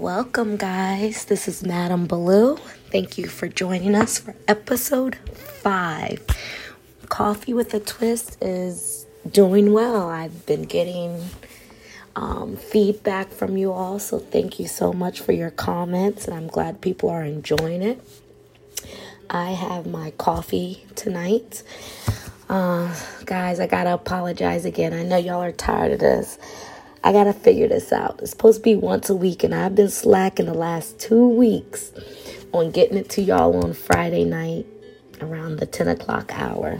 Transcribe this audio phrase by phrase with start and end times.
[0.00, 1.26] Welcome, guys.
[1.26, 2.56] This is Madam Baloo.
[2.90, 6.26] Thank you for joining us for episode five.
[7.10, 10.08] Coffee with a Twist is doing well.
[10.08, 11.22] I've been getting
[12.16, 16.46] um, feedback from you all, so thank you so much for your comments, and I'm
[16.46, 18.00] glad people are enjoying it.
[19.28, 21.62] I have my coffee tonight.
[22.48, 24.94] Uh, guys, I gotta apologize again.
[24.94, 26.38] I know y'all are tired of this.
[27.02, 28.20] I gotta figure this out.
[28.20, 31.92] It's supposed to be once a week, and I've been slacking the last two weeks
[32.52, 34.66] on getting it to y'all on Friday night
[35.20, 36.78] around the 10 o'clock hour.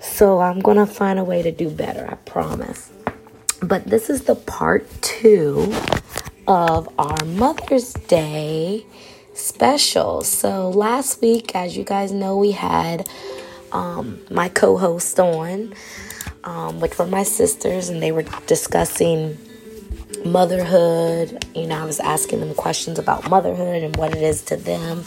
[0.00, 2.90] So I'm gonna find a way to do better, I promise.
[3.62, 5.72] But this is the part two
[6.46, 8.84] of our Mother's Day
[9.34, 10.22] special.
[10.22, 13.08] So last week, as you guys know, we had
[13.72, 15.74] um, my co host on,
[16.44, 19.38] um, which were my sisters, and they were discussing
[20.24, 21.44] motherhood.
[21.54, 25.04] You know, I was asking them questions about motherhood and what it is to them.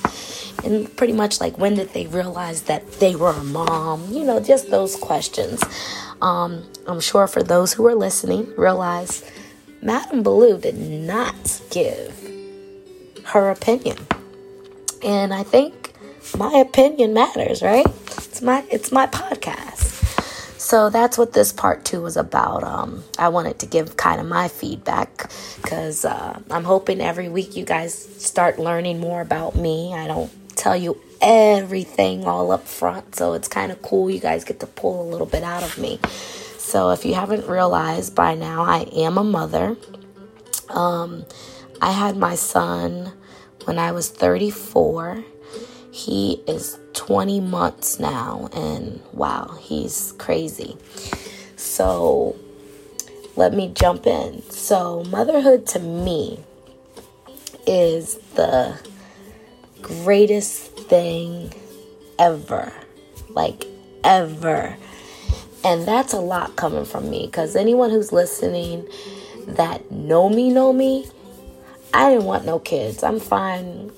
[0.63, 4.11] And pretty much like when did they realize that they were a mom?
[4.11, 5.61] You know, just those questions.
[6.21, 9.29] Um, I'm sure for those who are listening, realize
[9.81, 12.17] Madame Baloo did not give
[13.25, 13.97] her opinion.
[15.03, 15.93] And I think
[16.37, 17.85] my opinion matters, right?
[17.85, 19.84] It's my it's my podcast.
[20.65, 22.63] So that's what this part two was about.
[22.63, 25.29] Um, I wanted to give kind of my feedback
[25.61, 29.93] because uh, I'm hoping every week you guys start learning more about me.
[29.93, 34.09] I don't tell you everything all up front, so it's kind of cool.
[34.09, 35.99] You guys get to pull a little bit out of me.
[36.57, 39.77] So if you haven't realized by now, I am a mother.
[40.69, 41.25] Um,
[41.79, 43.13] I had my son
[43.65, 45.23] when I was 34.
[45.91, 50.77] He is 20 months now, and wow, he's crazy.
[51.55, 52.35] So,
[53.35, 54.41] let me jump in.
[54.49, 56.39] So, motherhood to me
[57.67, 58.79] is the
[59.81, 61.53] greatest thing
[62.17, 62.71] ever.
[63.29, 63.65] Like,
[64.03, 64.77] ever.
[65.63, 68.87] And that's a lot coming from me because anyone who's listening
[69.47, 71.07] that know me, know me,
[71.93, 73.03] I didn't want no kids.
[73.03, 73.91] I'm fine.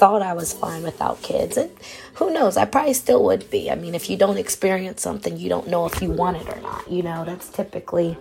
[0.00, 1.58] Thought I was fine without kids.
[1.58, 1.70] And
[2.14, 2.56] who knows?
[2.56, 3.70] I probably still would be.
[3.70, 6.58] I mean, if you don't experience something, you don't know if you want it or
[6.62, 6.90] not.
[6.90, 8.16] You know, that's typically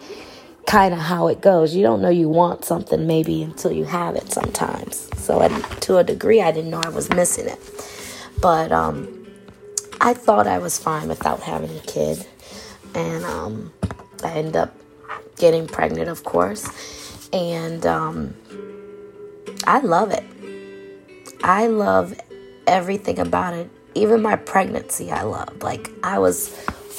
[0.67, 1.73] kind of how it goes.
[1.73, 5.09] You don't know you want something maybe until you have it sometimes.
[5.15, 7.59] So, to a degree, I didn't know I was missing it.
[8.41, 9.27] But um,
[10.01, 12.27] I thought I was fine without having a kid.
[12.93, 13.71] And um,
[14.21, 14.75] I ended up
[15.37, 17.29] getting pregnant, of course.
[17.31, 18.35] And um,
[19.65, 20.25] I love it.
[21.43, 22.19] I love
[22.67, 23.69] everything about it.
[23.95, 25.61] Even my pregnancy, I love.
[25.63, 26.49] Like, I was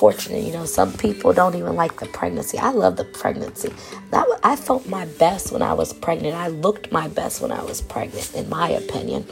[0.00, 2.58] fortunate, you know, some people don't even like the pregnancy.
[2.58, 3.72] I love the pregnancy.
[4.10, 6.34] That I felt my best when I was pregnant.
[6.34, 9.26] I looked my best when I was pregnant, in my opinion.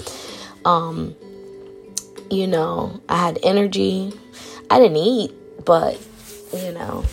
[0.64, 1.16] Um,
[2.30, 4.12] you know, I had energy.
[4.70, 5.32] I didn't eat,
[5.64, 5.98] but,
[6.52, 7.04] you know,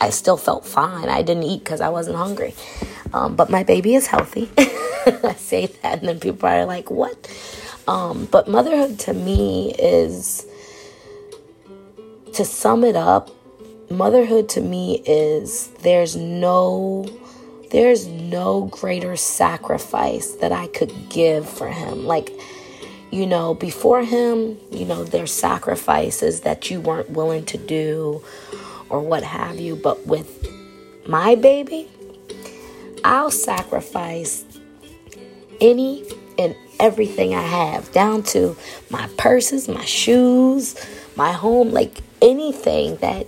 [0.00, 1.08] I still felt fine.
[1.08, 2.54] I didn't eat because I wasn't hungry.
[3.12, 4.48] Um, but my baby is healthy.
[5.24, 7.30] I say that, and then people are like, what?
[7.86, 10.46] Um, but motherhood to me is,
[12.34, 13.30] to sum it up,
[13.90, 17.06] motherhood to me is there's no
[17.70, 22.06] there's no greater sacrifice that I could give for him.
[22.06, 22.30] Like,
[23.10, 28.24] you know, before him, you know, there's sacrifices that you weren't willing to do
[28.88, 29.76] or what have you.
[29.76, 30.48] But with
[31.06, 31.88] my baby,
[33.04, 34.44] I'll sacrifice
[35.60, 36.04] any
[36.38, 38.56] and everything I have, down to
[38.90, 40.76] my purses, my shoes,
[41.16, 43.26] my home, like anything that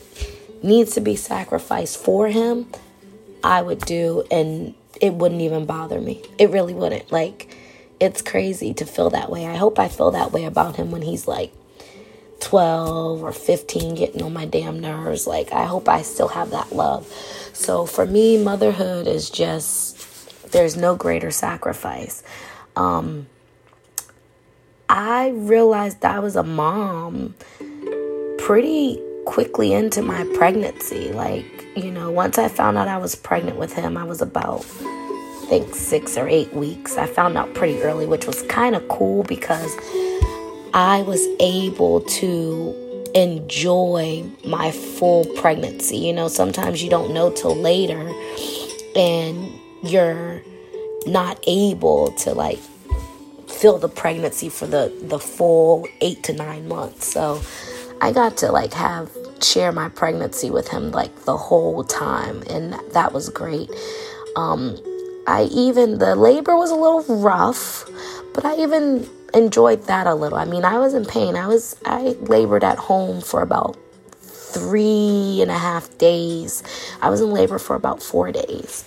[0.63, 2.67] needs to be sacrificed for him,
[3.43, 6.23] I would do, and it wouldn't even bother me.
[6.39, 7.11] It really wouldn't.
[7.11, 7.57] Like,
[7.99, 9.47] it's crazy to feel that way.
[9.47, 11.53] I hope I feel that way about him when he's like
[12.41, 15.27] 12 or 15 getting on my damn nerves.
[15.27, 17.07] Like, I hope I still have that love.
[17.53, 20.00] So, for me, motherhood is just,
[20.51, 22.23] there's no greater sacrifice.
[22.77, 23.27] Um,
[24.89, 27.35] I realized I was a mom
[28.39, 31.13] pretty quickly into my pregnancy.
[31.13, 34.67] Like, you know, once I found out I was pregnant with him, I was about,
[34.81, 36.97] I think, six or eight weeks.
[36.97, 39.73] I found out pretty early, which was kind of cool because
[40.75, 45.99] I was able to enjoy my full pregnancy.
[45.99, 48.13] You know, sometimes you don't know till later
[48.97, 50.43] and you're
[51.07, 52.59] not able to like
[53.49, 57.13] feel the pregnancy for the the full 8 to 9 months.
[57.13, 57.43] So
[58.01, 59.11] I got to like have
[59.43, 63.71] share my pregnancy with him like the whole time and that was great.
[64.37, 64.77] Um
[65.31, 67.89] I even, the labor was a little rough,
[68.35, 70.39] but I even enjoyed that a little.
[70.39, 71.37] I mean, I was in pain.
[71.37, 73.77] I was, I labored at home for about
[74.21, 76.65] three and a half days.
[77.01, 78.85] I was in labor for about four days.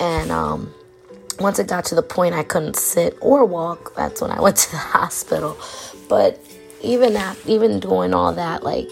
[0.00, 0.74] And, um,
[1.40, 4.56] once it got to the point I couldn't sit or walk, that's when I went
[4.56, 5.56] to the hospital.
[6.08, 6.38] But
[6.82, 8.90] even after, even doing all that, like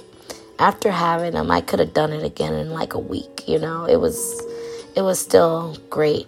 [0.58, 3.46] after having them, I could have done it again in like a week.
[3.46, 4.43] You know, it was
[4.96, 6.26] it was still great.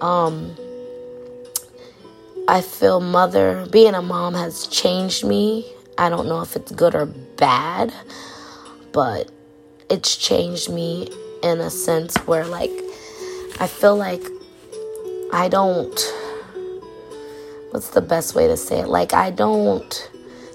[0.00, 0.56] Um,
[2.48, 5.70] I feel mother being a mom has changed me.
[5.98, 7.92] I don't know if it's good or bad,
[8.92, 9.30] but
[9.90, 11.10] it's changed me
[11.42, 12.70] in a sense where like
[13.60, 14.22] I feel like
[15.32, 16.00] I don't
[17.70, 18.88] what's the best way to say it?
[18.88, 20.10] Like I don't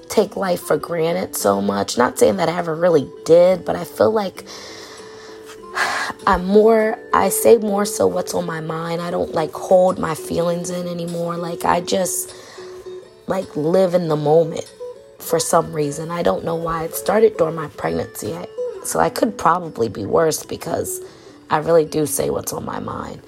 [0.10, 1.98] take life for granted so much.
[1.98, 4.46] Not saying that I ever really did, but I feel like
[6.28, 9.02] I'm more, I say more so what's on my mind.
[9.02, 11.38] I don't like hold my feelings in anymore.
[11.38, 12.34] Like I just
[13.28, 14.66] like live in the moment
[15.20, 16.12] for some reason.
[16.12, 16.86] I don't know why.
[16.86, 18.34] It started during my pregnancy.
[18.34, 18.48] I,
[18.84, 21.02] so I could probably be worse because
[21.50, 23.22] I really do say what's on my mind.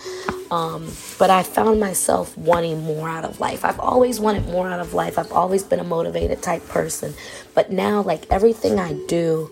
[0.49, 3.65] Um, but I found myself wanting more out of life.
[3.65, 5.19] I've always wanted more out of life.
[5.19, 7.13] I've always been a motivated type person.
[7.53, 9.51] But now, like everything I do,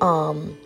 [0.00, 0.58] um,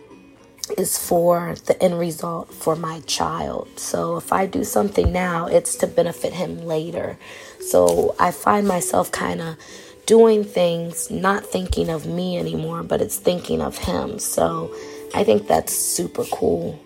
[0.77, 3.67] is for the end result for my child.
[3.79, 7.17] So if I do something now, it's to benefit him later.
[7.61, 9.55] So I find myself kind of
[10.05, 14.19] doing things not thinking of me anymore, but it's thinking of him.
[14.19, 14.73] So
[15.13, 16.79] I think that's super cool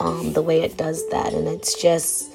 [0.00, 1.32] um, the way it does that.
[1.32, 2.32] And it's just,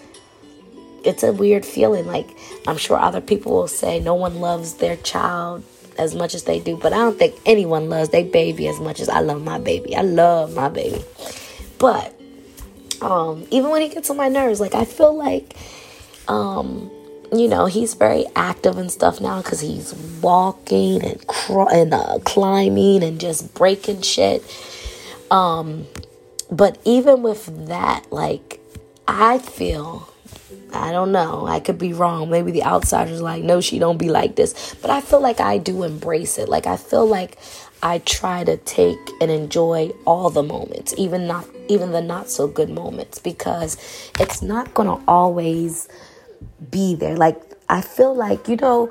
[1.03, 2.05] it's a weird feeling.
[2.05, 2.29] Like,
[2.67, 5.63] I'm sure other people will say no one loves their child
[5.97, 8.99] as much as they do, but I don't think anyone loves their baby as much
[8.99, 9.95] as I love my baby.
[9.95, 11.03] I love my baby.
[11.77, 12.19] But,
[13.01, 15.55] um, even when he gets on my nerves, like, I feel like,
[16.27, 16.89] um,
[17.31, 22.19] you know, he's very active and stuff now because he's walking and, cr- and uh,
[22.25, 24.43] climbing and just breaking shit.
[25.29, 25.85] Um,
[26.51, 28.59] but even with that, like,
[29.07, 30.09] I feel,
[30.73, 32.29] I don't know, I could be wrong.
[32.29, 34.75] Maybe the outsiders like, no, she don't be like this.
[34.81, 36.49] But I feel like I do embrace it.
[36.49, 37.37] Like, I feel like
[37.83, 42.47] I try to take and enjoy all the moments, even not even the not so
[42.47, 43.77] good moments, because
[44.19, 45.89] it's not gonna always
[46.71, 47.17] be there.
[47.17, 48.89] Like I feel like, you know,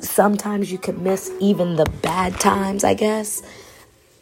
[0.00, 3.42] sometimes you can miss even the bad times, I guess.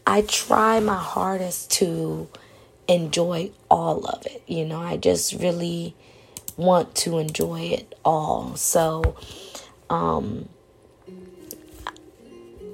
[0.06, 2.28] I try my hardest to
[2.88, 4.42] enjoy all of it.
[4.46, 5.94] You know, I just really
[6.56, 8.56] want to enjoy it all.
[8.56, 9.16] So,
[9.90, 10.48] um,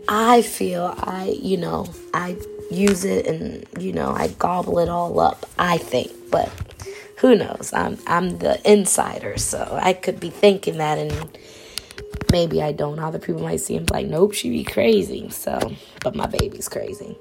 [0.09, 2.37] I feel I, you know, I
[2.71, 6.51] use it and, you know, I gobble it all up, I think, but
[7.19, 7.73] who knows?
[7.73, 11.39] I'm I'm the insider, so I could be thinking that and
[12.31, 12.99] maybe I don't.
[12.99, 15.31] Other people might see him like, nope, she be crazy.
[15.31, 15.59] So,
[16.03, 17.17] but my baby's crazy.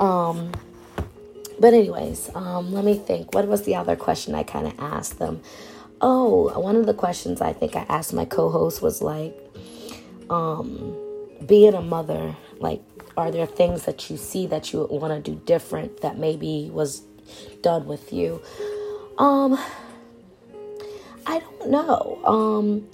[0.00, 0.52] Um
[1.60, 3.34] but, anyways, um, let me think.
[3.34, 5.42] What was the other question I kind of asked them?
[6.00, 9.36] Oh, one of the questions I think I asked my co host was like,
[10.30, 10.96] um,
[11.46, 12.82] being a mother, like,
[13.16, 17.02] are there things that you see that you want to do different that maybe was
[17.60, 18.40] done with you?
[19.18, 19.58] Um,
[21.26, 22.20] I don't know.
[22.24, 22.88] Um,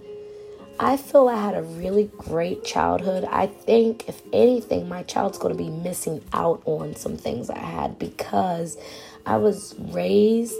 [0.78, 3.24] I feel I had a really great childhood.
[3.24, 7.58] I think, if anything, my child's going to be missing out on some things I
[7.58, 8.76] had because
[9.24, 10.56] I was raised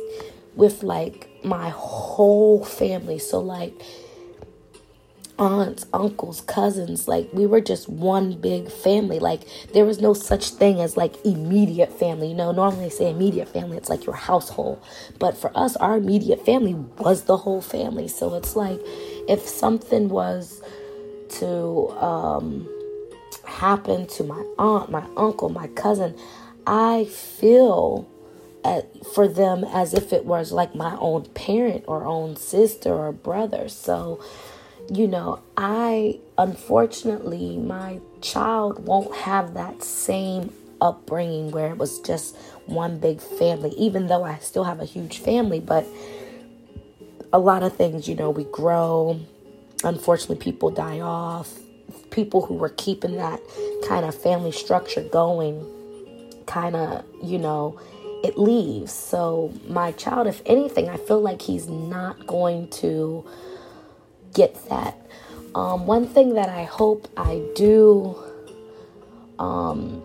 [0.54, 3.18] with like my whole family.
[3.18, 3.74] So, like,
[5.38, 9.18] aunts, uncles, cousins, like we were just one big family.
[9.18, 9.42] Like
[9.72, 12.28] there was no such thing as like immediate family.
[12.28, 14.82] You know, normally they say immediate family, it's like your household.
[15.18, 18.08] But for us, our immediate family was the whole family.
[18.08, 18.80] So it's like
[19.28, 20.62] if something was
[21.28, 22.68] to um,
[23.44, 26.16] happen to my aunt, my uncle, my cousin,
[26.66, 28.08] I feel
[28.64, 33.12] at, for them as if it was like my own parent or own sister or
[33.12, 33.68] brother.
[33.68, 34.20] So
[34.90, 42.36] you know, I unfortunately, my child won't have that same upbringing where it was just
[42.66, 45.60] one big family, even though I still have a huge family.
[45.60, 45.86] But
[47.36, 49.20] a lot of things, you know, we grow.
[49.84, 51.52] Unfortunately, people die off.
[52.10, 53.40] People who were keeping that
[53.86, 55.62] kind of family structure going
[56.46, 57.78] kind of, you know,
[58.24, 58.90] it leaves.
[58.90, 63.28] So, my child, if anything, I feel like he's not going to
[64.32, 64.98] get that.
[65.54, 68.16] Um, one thing that I hope I do
[69.38, 70.02] um,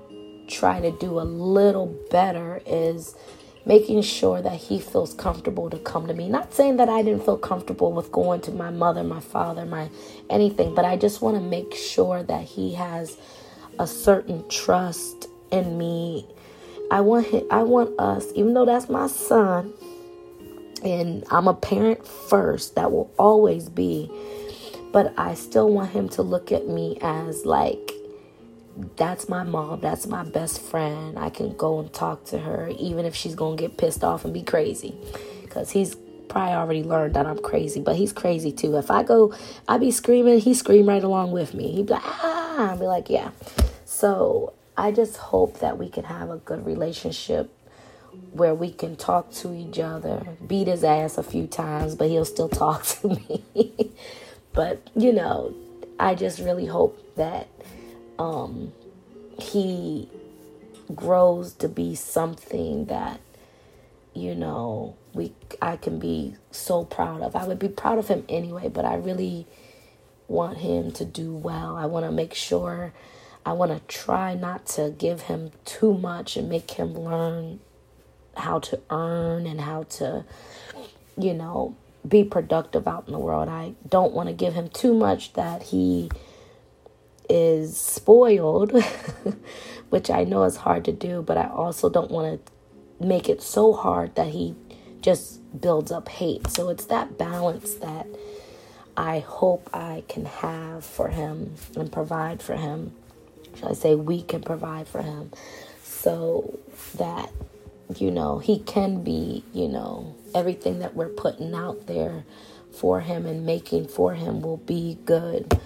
[0.49, 3.15] try to do a little better is
[3.65, 6.29] making sure that he feels comfortable to come to me.
[6.29, 9.89] Not saying that I didn't feel comfortable with going to my mother, my father, my
[10.29, 13.17] anything, but I just want to make sure that he has
[13.79, 16.25] a certain trust in me.
[16.89, 19.73] I want him, I want us, even though that's my son,
[20.83, 24.11] and I'm a parent first, that will always be,
[24.91, 27.90] but I still want him to look at me as like
[28.95, 29.81] that's my mom.
[29.81, 31.17] That's my best friend.
[31.17, 34.25] I can go and talk to her, even if she's going to get pissed off
[34.25, 34.95] and be crazy.
[35.41, 35.95] Because he's
[36.29, 38.77] probably already learned that I'm crazy, but he's crazy too.
[38.77, 39.33] If I go,
[39.67, 41.71] I be screaming, he scream right along with me.
[41.73, 43.31] He'd be like, ah, I'd be like, yeah.
[43.85, 47.53] So I just hope that we can have a good relationship
[48.31, 52.25] where we can talk to each other, beat his ass a few times, but he'll
[52.25, 53.91] still talk to me.
[54.53, 55.53] but, you know,
[55.99, 57.47] I just really hope that
[58.19, 58.73] um,
[59.39, 60.09] he
[60.93, 63.19] grows to be something that
[64.13, 67.35] you know we I can be so proud of.
[67.35, 69.47] I would be proud of him anyway, but I really
[70.27, 71.75] want him to do well.
[71.75, 72.93] I want to make sure
[73.45, 77.59] I want to try not to give him too much and make him learn
[78.37, 80.25] how to earn and how to
[81.17, 81.75] you know
[82.07, 83.49] be productive out in the world.
[83.49, 86.09] I don't want to give him too much that he
[87.31, 88.73] is spoiled,
[89.89, 93.41] which I know is hard to do, but I also don't want to make it
[93.41, 94.53] so hard that he
[94.99, 96.47] just builds up hate.
[96.49, 98.05] So it's that balance that
[98.97, 102.93] I hope I can have for him and provide for him.
[103.55, 105.31] Should I say we can provide for him
[105.83, 106.59] so
[106.97, 107.31] that,
[107.95, 112.25] you know, he can be, you know, everything that we're putting out there
[112.77, 115.59] for him and making for him will be good.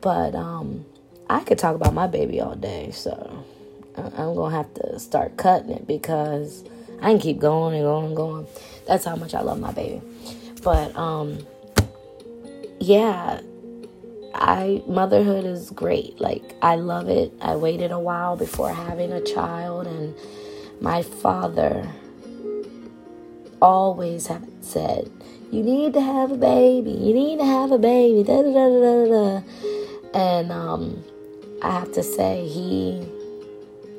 [0.00, 0.86] But um
[1.28, 3.44] I could talk about my baby all day, so
[3.96, 6.64] I'm gonna have to start cutting it because
[7.00, 8.46] I can keep going and going and going.
[8.86, 10.00] That's how much I love my baby.
[10.62, 11.38] But um,
[12.80, 13.40] yeah,
[14.34, 16.20] I motherhood is great.
[16.20, 17.32] Like I love it.
[17.40, 20.14] I waited a while before having a child, and
[20.80, 21.88] my father
[23.60, 25.10] always have said,
[25.50, 26.90] "You need to have a baby.
[26.90, 29.42] You need to have a baby." Da da da da da.
[30.14, 31.04] And um,
[31.62, 33.06] I have to say he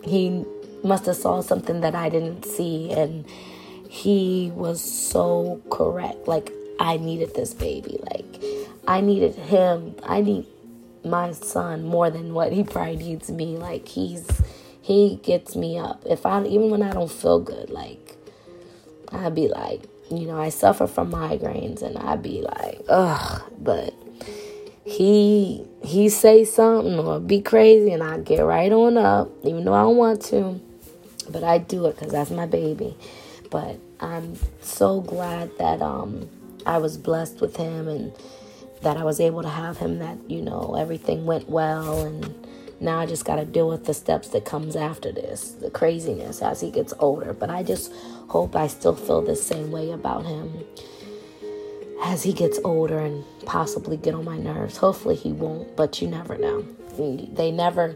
[0.04, 0.46] he
[0.84, 3.26] must have saw something that I didn't see and
[3.90, 6.28] he was so correct.
[6.28, 8.00] Like I needed this baby.
[8.12, 8.44] Like
[8.88, 9.96] I needed him.
[10.04, 10.46] I need
[11.06, 13.58] my son more than what he probably needs me.
[13.58, 14.28] Like he's
[14.82, 16.04] he gets me up.
[16.06, 18.18] If I even when I don't feel good, like
[19.10, 23.94] I'd be like, you know, I suffer from migraines and I'd be like, ugh, but
[24.86, 29.74] he he say something or be crazy and I get right on up, even though
[29.74, 30.60] I don't want to.
[31.30, 32.96] But I do it because that's my baby.
[33.50, 36.30] But I'm so glad that um
[36.66, 38.14] I was blessed with him and
[38.82, 42.48] that I was able to have him that, you know, everything went well and
[42.82, 46.42] now I just got to deal with the steps that comes after this, the craziness
[46.42, 47.32] as he gets older.
[47.32, 47.94] But I just
[48.28, 50.66] hope I still feel the same way about him
[52.04, 54.78] as he gets older and possibly get on my nerves.
[54.78, 56.66] Hopefully he won't, but you never know.
[56.98, 57.96] They never,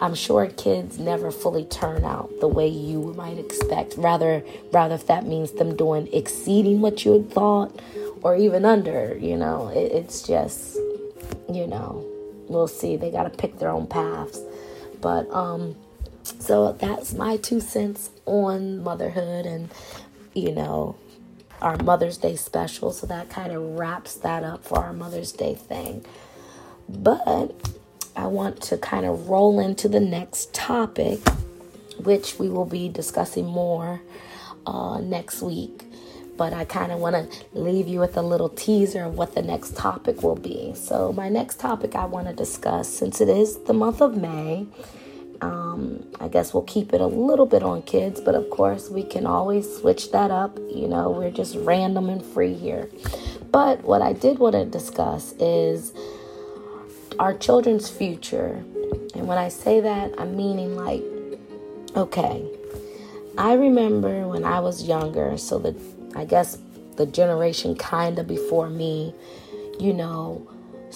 [0.00, 3.94] I'm sure kids never fully turn out the way you might expect.
[3.96, 7.80] Rather, rather if that means them doing exceeding what you had thought
[8.22, 10.76] or even under, you know, it, it's just,
[11.52, 12.04] you know,
[12.48, 12.96] we'll see.
[12.96, 14.38] They got to pick their own paths.
[15.00, 15.74] But, um,
[16.22, 19.70] so that's my two cents on motherhood and,
[20.34, 20.96] you know,
[21.60, 22.92] our Mother's Day special.
[22.92, 26.04] So that kind of wraps that up for our Mother's Day thing.
[26.88, 27.54] But
[28.14, 31.18] I want to kind of roll into the next topic,
[31.98, 34.00] which we will be discussing more
[34.66, 35.82] uh, next week.
[36.36, 39.42] But I kind of want to leave you with a little teaser of what the
[39.42, 40.74] next topic will be.
[40.74, 44.66] So, my next topic I want to discuss, since it is the month of May,
[45.40, 49.02] um, I guess we'll keep it a little bit on kids, but of course, we
[49.02, 50.58] can always switch that up.
[50.70, 52.88] You know, we're just random and free here.
[53.50, 55.92] But what I did want to discuss is
[57.18, 58.62] our children's future.
[59.14, 61.02] And when I say that, I'm meaning like,
[61.96, 62.44] okay,
[63.38, 65.74] I remember when I was younger, so the,
[66.14, 66.58] I guess
[66.96, 69.14] the generation kind of before me,
[69.78, 70.46] you know,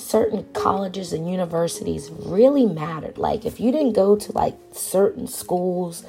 [0.01, 3.19] certain colleges and universities really mattered.
[3.19, 6.05] Like if you didn't go to like certain schools,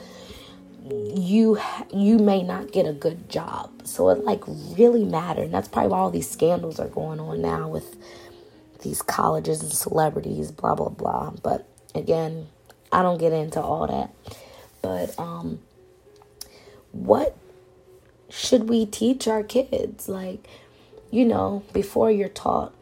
[0.90, 1.60] you
[1.94, 3.86] you may not get a good job.
[3.86, 5.46] So it like really mattered.
[5.46, 7.96] And that's probably why all these scandals are going on now with
[8.82, 11.32] these colleges and celebrities, blah blah blah.
[11.44, 12.48] But again,
[12.92, 14.14] I don't get into all that.
[14.82, 15.60] But um
[16.92, 17.38] what
[18.30, 20.08] should we teach our kids?
[20.10, 20.48] Like,
[21.10, 22.74] you know, before you're taught,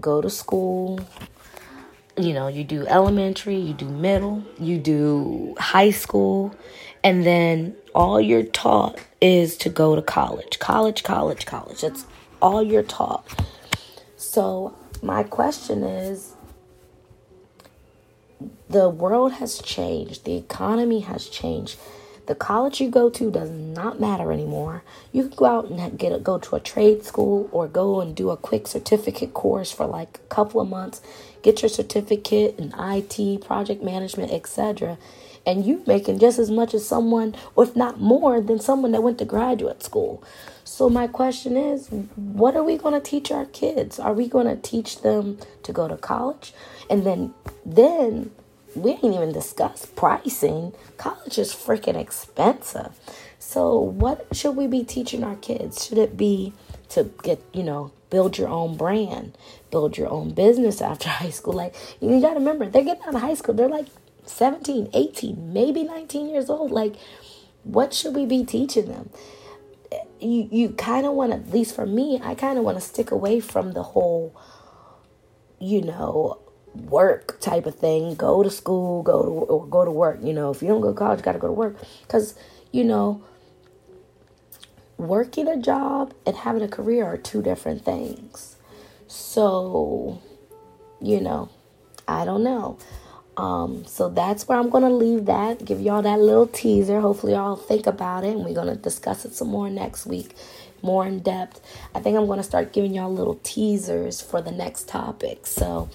[0.00, 1.00] go to school.
[2.16, 6.54] You know, you do elementary, you do middle, you do high school,
[7.04, 10.58] and then all you're taught is to go to college.
[10.58, 11.80] College, college, college.
[11.80, 12.04] That's
[12.42, 13.24] all you're taught.
[14.16, 16.34] So, my question is
[18.68, 21.78] the world has changed, the economy has changed.
[22.28, 24.82] The college you go to does not matter anymore.
[25.12, 28.14] You can go out and get a, go to a trade school or go and
[28.14, 31.00] do a quick certificate course for like a couple of months,
[31.40, 34.98] get your certificate in IT, project management, etc.
[35.46, 39.02] And you making just as much as someone, or if not more, than someone that
[39.02, 40.22] went to graduate school.
[40.64, 43.98] So my question is, what are we going to teach our kids?
[43.98, 46.52] Are we going to teach them to go to college?
[46.90, 47.32] And then
[47.64, 48.32] then
[48.74, 50.72] we didn't even discuss pricing.
[50.96, 52.92] College is freaking expensive.
[53.38, 55.86] So, what should we be teaching our kids?
[55.86, 56.52] Should it be
[56.90, 59.36] to get, you know, build your own brand,
[59.70, 61.54] build your own business after high school?
[61.54, 63.54] Like, you got to remember, they're getting out of high school.
[63.54, 63.86] They're like
[64.26, 66.70] 17, 18, maybe 19 years old.
[66.70, 66.96] Like,
[67.64, 69.10] what should we be teaching them?
[70.20, 72.82] You, you kind of want to, at least for me, I kind of want to
[72.82, 74.34] stick away from the whole,
[75.60, 76.40] you know,
[76.74, 78.14] work type of thing.
[78.14, 80.18] Go to school, go to or go to work.
[80.22, 82.34] You know, if you don't go to college, you got to go to work because
[82.72, 83.22] you know
[84.98, 88.56] working a job and having a career are two different things.
[89.06, 90.20] So,
[91.00, 91.48] you know,
[92.06, 92.78] I don't know.
[93.36, 95.64] Um, so that's where I'm gonna leave that.
[95.64, 97.00] Give y'all that little teaser.
[97.00, 100.34] Hopefully, y'all think about it, and we're gonna discuss it some more next week,
[100.82, 101.60] more in depth.
[101.94, 105.46] I think I'm gonna start giving y'all little teasers for the next topic.
[105.46, 105.88] So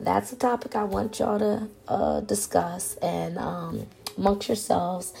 [0.00, 5.12] that's a topic I want y'all to uh, discuss and um, amongst yourselves.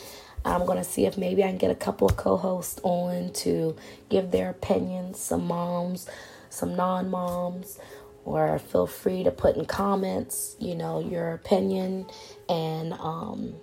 [0.44, 3.32] I'm going to see if maybe I can get a couple of co hosts on
[3.34, 3.76] to
[4.08, 6.08] give their opinions, some moms,
[6.48, 7.78] some non moms,
[8.24, 12.06] or feel free to put in comments, you know, your opinion,
[12.48, 13.54] and um,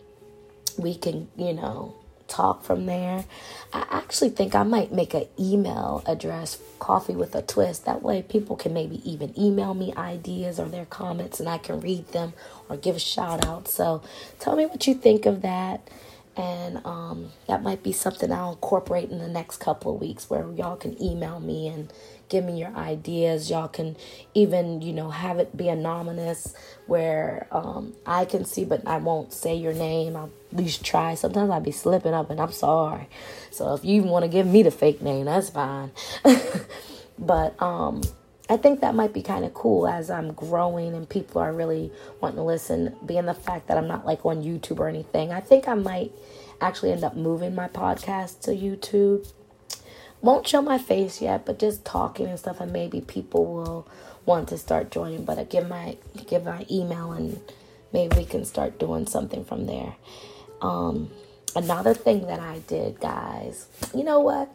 [0.77, 1.95] we can, you know,
[2.27, 3.25] talk from there.
[3.73, 7.85] I actually think I might make an email address, Coffee with a Twist.
[7.85, 11.81] That way, people can maybe even email me ideas or their comments and I can
[11.81, 12.33] read them
[12.69, 13.67] or give a shout out.
[13.67, 14.01] So,
[14.39, 15.87] tell me what you think of that.
[16.37, 20.51] And um, that might be something I'll incorporate in the next couple of weeks where
[20.53, 21.91] y'all can email me and
[22.29, 23.49] give me your ideas.
[23.49, 23.95] Y'all can
[24.35, 26.53] even, you know, have it be anonymous
[26.85, 30.15] where um, I can see, but I won't say your name.
[30.15, 31.15] I'll least try.
[31.15, 33.08] Sometimes I'll be slipping up and I'm sorry.
[33.52, 35.91] So if you want to give me the fake name, that's fine.
[37.20, 38.02] but um,
[38.50, 41.91] I think that might be kind of cool as I'm growing and people are really
[42.22, 45.32] wanting to listen, being the fact that I'm not like on YouTube or anything.
[45.32, 46.12] I think I might
[46.60, 49.32] actually end up moving my podcast to YouTube
[50.22, 53.88] won't show my face yet, but just talking and stuff, and maybe people will
[54.26, 55.26] want to start joining.
[55.26, 57.39] But I give my give my email, and
[57.93, 59.96] maybe we can start doing something from there.
[60.62, 61.12] Um,
[61.56, 64.52] another thing that I did, guys, you know what?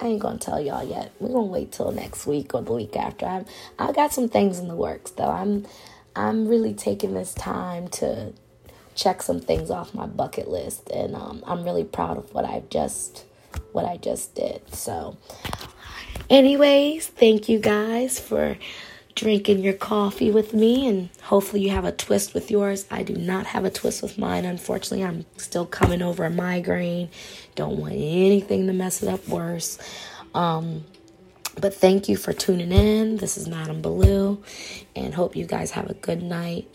[0.00, 1.12] I ain't gonna tell y'all yet.
[1.20, 3.26] We're gonna wait till next week or the week after.
[3.26, 3.46] I'm,
[3.78, 5.30] I got some things in the works though.
[5.30, 5.66] I'm
[6.16, 8.32] I'm really taking this time to
[8.94, 12.68] check some things off my bucket list, and um, I'm really proud of what I've
[12.68, 13.24] just
[13.72, 14.62] what I just did.
[14.74, 15.16] So,
[16.30, 18.56] anyways, thank you guys for
[19.14, 22.86] drinking your coffee with me and hopefully you have a twist with yours.
[22.90, 24.44] I do not have a twist with mine.
[24.44, 27.10] Unfortunately, I'm still coming over a migraine.
[27.54, 29.78] Don't want anything to mess it up worse.
[30.34, 30.84] Um,
[31.60, 33.18] but thank you for tuning in.
[33.18, 34.42] This is Madam Baloo
[34.96, 36.66] and hope you guys have a good night.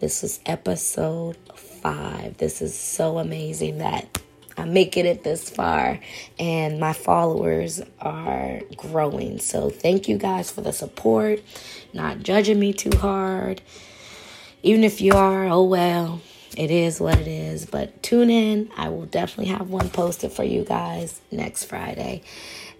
[0.00, 2.38] This is episode 5.
[2.38, 4.18] This is so amazing that
[4.56, 5.98] I'm making it this far
[6.38, 9.38] and my followers are growing.
[9.38, 11.42] So thank you guys for the support,
[11.92, 13.62] not judging me too hard.
[14.62, 16.20] Even if you are, oh well,
[16.56, 17.66] it is what it is.
[17.66, 18.70] But tune in.
[18.76, 22.22] I will definitely have one posted for you guys next Friday.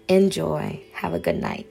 [0.07, 0.81] Enjoy.
[0.93, 1.67] Have a good night.